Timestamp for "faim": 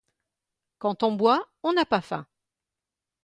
2.01-2.25